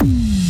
[0.00, 0.47] Mm-hmm.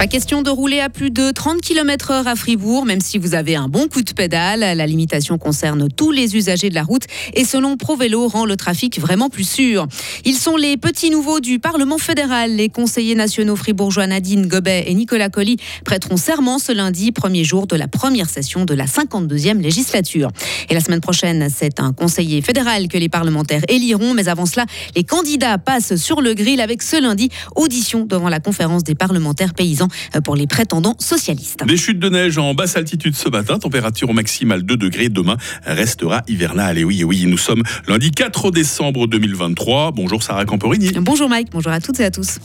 [0.00, 3.34] Pas question de rouler à plus de 30 km heure à Fribourg, même si vous
[3.34, 4.60] avez un bon coup de pédale.
[4.60, 7.02] La limitation concerne tous les usagers de la route
[7.34, 9.86] et selon ProVélo rend le trafic vraiment plus sûr.
[10.24, 12.56] Ils sont les petits nouveaux du Parlement fédéral.
[12.56, 17.66] Les conseillers nationaux fribourgeois Nadine Gobet et Nicolas Colli prêteront serment ce lundi, premier jour
[17.66, 20.30] de la première session de la 52e législature.
[20.70, 24.14] Et la semaine prochaine, c'est un conseiller fédéral que les parlementaires éliront.
[24.14, 24.64] Mais avant cela,
[24.96, 29.52] les candidats passent sur le grill avec ce lundi audition devant la conférence des parlementaires
[29.52, 29.89] paysans
[30.24, 31.64] pour les prétendants socialistes.
[31.64, 35.08] Des chutes de neige en basse altitude ce matin, température maximale 2 degrés.
[35.08, 36.78] Demain restera hivernal.
[36.78, 39.92] Et oui, oui, nous sommes lundi 4 décembre 2023.
[39.92, 40.92] Bonjour Sarah Camporini.
[41.00, 42.38] Bonjour Mike, bonjour à toutes et à tous.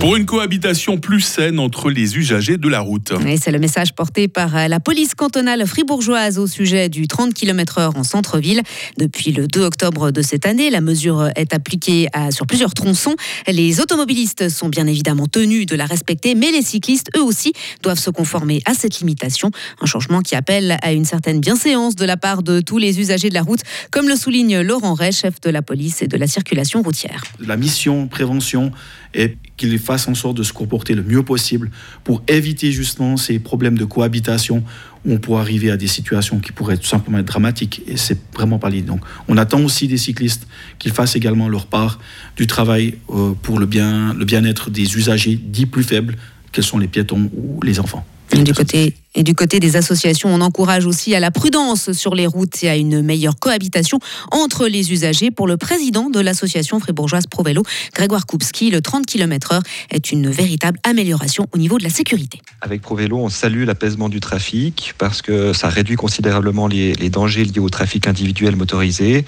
[0.00, 3.12] Pour une cohabitation plus saine entre les usagers de la route.
[3.38, 7.98] c'est le message porté par euh, la police cantonale fribourgeoise au sujet du 30 km/h
[7.98, 8.62] en centre-ville.
[8.96, 13.14] Depuis le 2 octobre de cette année, la mesure est appliquée sur plusieurs tronçons.
[13.46, 17.98] Les automobilistes sont bien évidemment tenus de la respecter, mais les cyclistes, eux aussi, doivent
[17.98, 19.50] se conformer à cette limitation.
[19.82, 23.28] Un changement qui appelle à une certaine bienséance de la part de tous les usagers
[23.28, 26.26] de la route, comme le souligne Laurent Ray, chef de la police et de la
[26.26, 27.22] circulation routière.
[27.38, 28.72] La mission prévention
[29.12, 31.70] est qu'il fasse en sorte de se comporter le mieux possible
[32.02, 34.64] pour éviter justement ces problèmes de cohabitation
[35.04, 38.18] où on pourrait arriver à des situations qui pourraient tout simplement être dramatiques et c'est
[38.34, 38.86] vraiment pas l'idée.
[38.86, 40.46] Donc on attend aussi des cyclistes
[40.78, 41.98] qu'ils fassent également leur part
[42.36, 46.16] du travail euh, pour le bien le bien-être des usagers dits plus faibles,
[46.52, 48.06] quels sont les piétons ou les enfants.
[48.32, 52.28] Du côté et du côté des associations, on encourage aussi à la prudence sur les
[52.28, 53.98] routes et à une meilleure cohabitation
[54.30, 55.32] entre les usagers.
[55.32, 60.78] Pour le président de l'association fribourgeoise ProVélo, Grégoire Koupski, le 30 km/h est une véritable
[60.84, 62.40] amélioration au niveau de la sécurité.
[62.60, 67.58] Avec ProVélo, on salue l'apaisement du trafic parce que ça réduit considérablement les, dangers liés
[67.58, 69.24] au trafic individuel motorisé.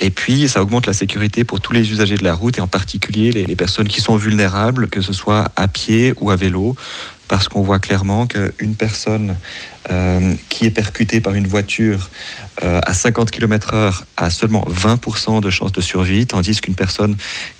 [0.00, 2.66] Et puis, ça augmente la sécurité pour tous les usagers de la route et en
[2.66, 6.74] particulier les personnes qui sont vulnérables, que ce soit à pied ou à vélo
[7.30, 9.36] parce qu'on voit clairement qu'une personne
[9.88, 12.10] euh, qui est percutée par une voiture
[12.64, 17.16] euh, à 50 km/h a seulement 20% de chances de survie, tandis qu'une personne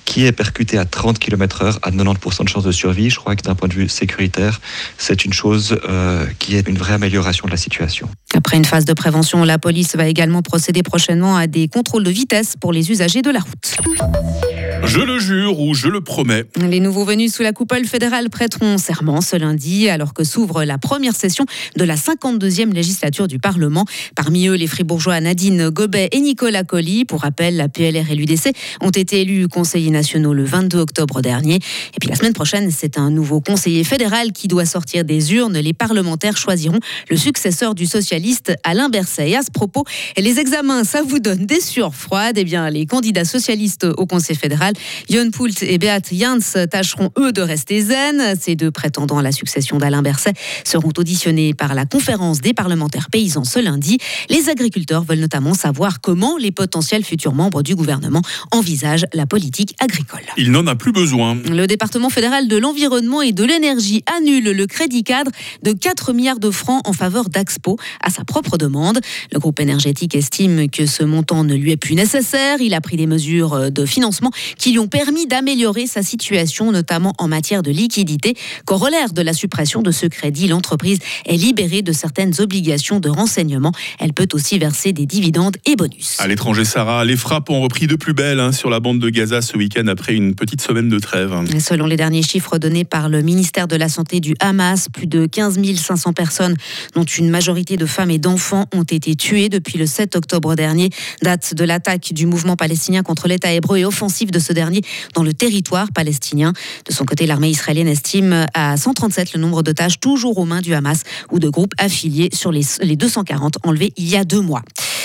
[0.06, 3.10] qui est percutée à 30 km/h a 90% de chances de survie.
[3.10, 4.60] Je crois que d'un point de vue sécuritaire,
[4.98, 8.08] c'est une chose euh, qui est une vraie amélioration de la situation.
[8.34, 12.10] Après une phase de prévention, la police va également procéder prochainement à des contrôles de
[12.10, 14.49] vitesse pour les usagers de la route.
[14.84, 16.44] Je le jure ou je le promets.
[16.56, 20.78] Les nouveaux venus sous la coupole fédérale prêteront serment ce lundi alors que s'ouvre la
[20.78, 21.44] première session
[21.76, 23.84] de la 52e législature du Parlement.
[24.16, 27.04] Parmi eux, les fribourgeois Nadine Gobet et Nicolas Colli.
[27.04, 31.56] Pour rappel, la PLR et l'UDC ont été élus conseillers nationaux le 22 octobre dernier.
[31.56, 35.58] Et puis la semaine prochaine, c'est un nouveau conseiller fédéral qui doit sortir des urnes.
[35.58, 39.30] Les parlementaires choisiront le successeur du socialiste Alain Berset.
[39.30, 39.84] Et à ce propos,
[40.16, 42.38] les examens, ça vous donne des sueurs froides.
[42.38, 44.69] Eh bien, les candidats socialistes au Conseil fédéral
[45.08, 48.34] Jon Poult et Beat Jans tâcheront eux de rester zen.
[48.40, 53.10] Ces deux prétendants à la succession d'Alain Berset seront auditionnés par la conférence des parlementaires
[53.10, 53.98] paysans ce lundi.
[54.28, 58.22] Les agriculteurs veulent notamment savoir comment les potentiels futurs membres du gouvernement
[58.52, 60.22] envisagent la politique agricole.
[60.36, 61.36] Il n'en a plus besoin.
[61.50, 65.30] Le département fédéral de l'environnement et de l'énergie annule le crédit cadre
[65.62, 69.00] de 4 milliards de francs en faveur d'Axpo à sa propre demande.
[69.32, 72.60] Le groupe énergétique estime que ce montant ne lui est plus nécessaire.
[72.60, 77.14] Il a pris des mesures de financement qui lui ont permis d'améliorer sa situation, notamment
[77.18, 78.34] en matière de liquidité.
[78.66, 83.72] Corollaire de la suppression de ce crédit, l'entreprise est libérée de certaines obligations de renseignement.
[83.98, 86.16] Elle peut aussi verser des dividendes et bonus.
[86.18, 89.08] À l'étranger, Sarah, les frappes ont repris de plus belle hein, sur la bande de
[89.08, 91.34] Gaza ce week-end après une petite semaine de trêve.
[91.58, 95.24] Selon les derniers chiffres donnés par le ministère de la Santé du Hamas, plus de
[95.24, 96.54] 15 500 personnes,
[96.94, 100.90] dont une majorité de femmes et d'enfants, ont été tuées depuis le 7 octobre dernier,
[101.22, 104.82] date de l'attaque du mouvement palestinien contre l'État hébreu et offensive de ce dernier
[105.14, 106.52] dans le territoire palestinien.
[106.86, 110.74] De son côté, l'armée israélienne estime à 137 le nombre d'otages toujours aux mains du
[110.74, 114.62] Hamas ou de groupes affiliés sur les, les 240 enlevés il y a deux mois.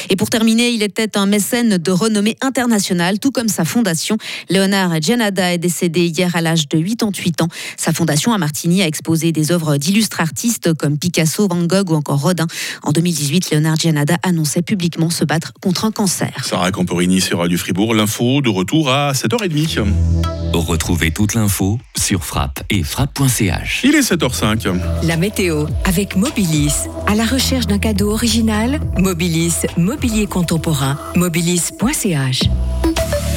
[0.09, 4.17] Et pour terminer, il était un mécène de renommée internationale, tout comme sa fondation.
[4.49, 7.47] Léonard Gianada est décédé hier à l'âge de 88 ans.
[7.77, 11.95] Sa fondation à Martigny a exposé des œuvres d'illustres artistes comme Picasso, Van Gogh ou
[11.95, 12.47] encore Rodin.
[12.83, 16.31] En 2018, Léonard Gianada annonçait publiquement se battre contre un cancer.
[16.43, 17.93] Sarah Camporini sur Radio Fribourg.
[17.93, 20.44] L'info de retour à 7h30.
[20.59, 23.81] Retrouvez toute l'info sur frappe et frappe.ch.
[23.83, 24.73] Il est 7h05.
[25.03, 26.87] La météo avec Mobilis.
[27.07, 32.43] À la recherche d'un cadeau original, Mobilis, mobilier contemporain, mobilis.ch.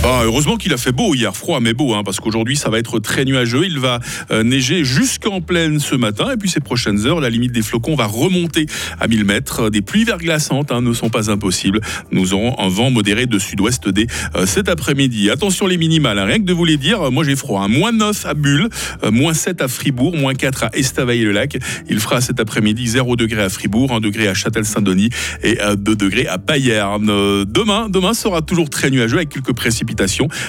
[0.05, 2.79] Ah, heureusement qu'il a fait beau hier, froid mais beau, hein, parce qu'aujourd'hui ça va
[2.79, 3.65] être très nuageux.
[3.67, 3.99] Il va
[4.31, 7.97] euh, neiger jusqu'en pleine ce matin, et puis ces prochaines heures, la limite des flocons
[7.97, 8.67] va remonter
[9.00, 9.71] à 1000 mètres.
[9.71, 11.81] Des pluies verglaçantes hein, ne sont pas impossibles.
[12.12, 14.06] Nous aurons un vent modéré de sud-ouest dès
[14.37, 15.31] euh, cet après-midi.
[15.31, 17.67] Attention les minimales, hein, rien que de vous les dire, moi j'ai froid.
[17.67, 18.69] Moins 9 à Bulle,
[19.03, 21.59] euh, moins 7 à Fribourg, moins 4 à Estavayer-le-Lac.
[21.91, 25.11] Il fera cet après-midi 0 degré à Fribourg, 1 degré à Châtel-Saint-Denis
[25.43, 27.06] et 2 degrés à Payerne.
[27.45, 29.88] demain, demain sera toujours très nuageux avec quelques précipitations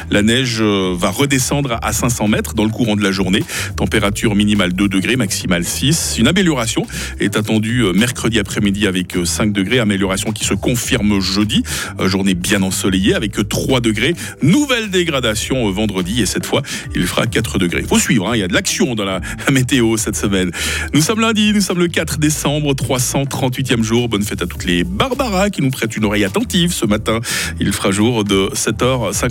[0.09, 3.44] la neige euh, va redescendre à 500 mètres dans le courant de la journée.
[3.75, 6.15] Température minimale 2 degrés, maximale 6.
[6.19, 6.86] Une amélioration
[7.19, 9.80] est attendue euh, mercredi après-midi avec 5 euh, degrés.
[9.80, 11.63] Amélioration qui se confirme jeudi.
[12.06, 14.13] Journée bien ensoleillée avec 3 degrés.
[14.41, 16.62] Nouvelle dégradation vendredi et cette fois,
[16.95, 17.83] il fera 4 degrés.
[17.83, 18.36] Faut suivre, hein.
[18.36, 19.21] il y a de l'action dans la
[19.51, 20.51] météo cette semaine.
[20.94, 24.09] Nous sommes lundi, nous sommes le 4 décembre, 338e jour.
[24.09, 27.19] Bonne fête à toutes les Barbara qui nous prêtent une oreille attentive ce matin.
[27.59, 29.29] Il fera jour de 7h50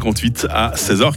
[0.50, 1.14] à 16h40.